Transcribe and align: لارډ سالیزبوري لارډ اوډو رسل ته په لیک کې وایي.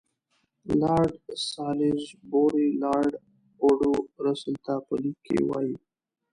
لارډ 0.81 1.13
سالیزبوري 1.49 2.67
لارډ 2.83 3.13
اوډو 3.63 3.93
رسل 4.25 4.55
ته 4.65 4.73
په 4.85 4.93
لیک 5.01 5.17
کې 5.25 5.37
وایي. 5.49 5.75